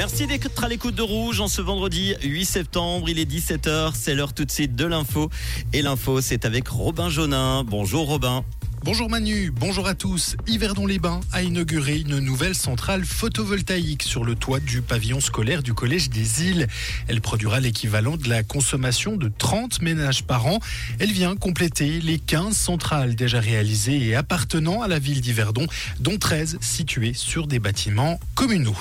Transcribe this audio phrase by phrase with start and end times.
[0.00, 3.10] Merci d'être à l'écoute de Rouge en ce vendredi 8 septembre.
[3.10, 5.28] Il est 17h, c'est l'heure tout de suite de l'info.
[5.74, 7.64] Et l'info, c'est avec Robin Jonin.
[7.64, 8.42] Bonjour Robin.
[8.82, 10.36] Bonjour Manu, bonjour à tous.
[10.46, 16.08] Yverdon-les-Bains a inauguré une nouvelle centrale photovoltaïque sur le toit du pavillon scolaire du Collège
[16.08, 16.66] des Îles.
[17.06, 20.60] Elle produira l'équivalent de la consommation de 30 ménages par an.
[20.98, 25.66] Elle vient compléter les 15 centrales déjà réalisées et appartenant à la ville d'Yverdon,
[25.98, 28.78] dont 13 situées sur des bâtiments communaux.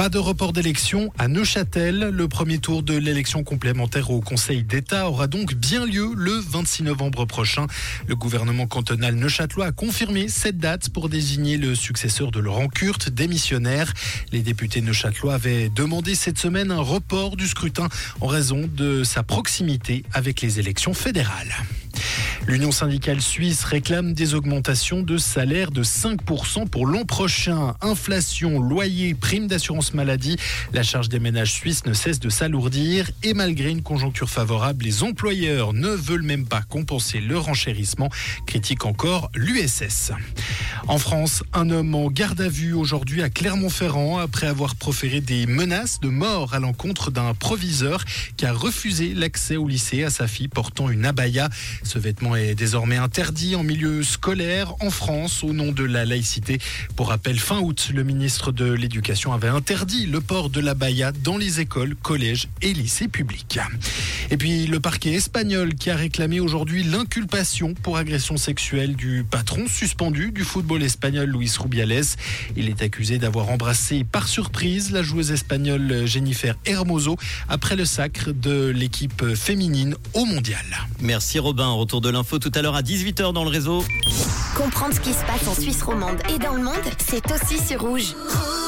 [0.00, 1.98] Pas de report d'élection à Neuchâtel.
[1.98, 6.84] Le premier tour de l'élection complémentaire au Conseil d'État aura donc bien lieu le 26
[6.84, 7.66] novembre prochain.
[8.06, 13.10] Le gouvernement cantonal neuchâtelois a confirmé cette date pour désigner le successeur de Laurent Kurt,
[13.10, 13.92] démissionnaire.
[14.32, 17.90] Les députés neuchâtelois avaient demandé cette semaine un report du scrutin
[18.22, 21.52] en raison de sa proximité avec les élections fédérales.
[22.50, 27.76] L'Union syndicale suisse réclame des augmentations de salaire de 5% pour l'an prochain.
[27.80, 30.36] Inflation, loyer, prime d'assurance maladie,
[30.72, 35.04] la charge des ménages suisses ne cesse de s'alourdir et malgré une conjoncture favorable, les
[35.04, 38.10] employeurs ne veulent même pas compenser le renchérissement,
[38.46, 40.10] critique encore l'USS.
[40.88, 45.46] En France, un homme en garde à vue aujourd'hui à Clermont-Ferrand après avoir proféré des
[45.46, 48.04] menaces de mort à l'encontre d'un proviseur
[48.36, 51.48] qui a refusé l'accès au lycée à sa fille portant une abaya.
[51.84, 56.58] Ce vêtement est désormais interdit en milieu scolaire en France au nom de la laïcité.
[56.96, 61.36] Pour rappel, fin août, le ministre de l'Éducation avait interdit le port de l'abaya dans
[61.36, 63.58] les écoles, collèges et lycées publics.
[64.30, 69.66] Et puis le parquet espagnol qui a réclamé aujourd'hui l'inculpation pour agression sexuelle du patron
[69.68, 72.04] suspendu du football espagnol Luis Rubiales.
[72.56, 77.16] Il est accusé d'avoir embrassé par surprise la joueuse espagnole Jennifer Hermoso
[77.48, 80.64] après le sacre de l'équipe féminine au mondial.
[81.00, 81.68] Merci Robin.
[81.68, 83.84] Retour de l'info tout à l'heure à 18h dans le réseau.
[84.56, 87.80] Comprendre ce qui se passe en Suisse romande et dans le monde, c'est aussi sur
[87.80, 88.14] Rouge.
[88.14, 88.59] Rouge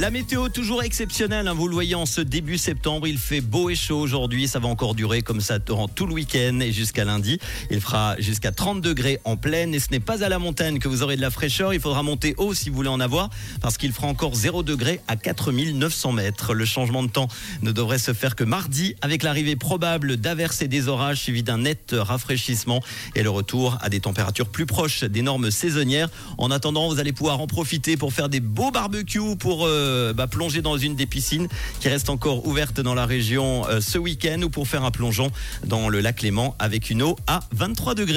[0.00, 3.68] La météo toujours exceptionnelle, hein, vous le voyez en ce début septembre, il fait beau
[3.68, 7.04] et chaud aujourd'hui, ça va encore durer comme ça durant tout le week-end et jusqu'à
[7.04, 7.38] lundi.
[7.70, 10.88] Il fera jusqu'à 30 degrés en pleine et ce n'est pas à la montagne que
[10.88, 13.28] vous aurez de la fraîcheur, il faudra monter haut si vous voulez en avoir
[13.60, 16.54] parce qu'il fera encore 0 degrés à 4900 mètres.
[16.54, 17.28] Le changement de temps
[17.60, 21.58] ne devrait se faire que mardi avec l'arrivée probable d'averses et des orages suivi d'un
[21.58, 22.82] net rafraîchissement
[23.14, 26.08] et le retour à des températures plus proches des normes saisonnières.
[26.38, 29.68] En attendant, vous allez pouvoir en profiter pour faire des beaux barbecues, pour...
[29.90, 31.48] Euh, bah, plonger dans une des piscines
[31.80, 35.30] qui reste encore ouverte dans la région euh, ce week-end ou pour faire un plongeon
[35.66, 38.08] dans le lac Léman avec une eau à 23 degrés.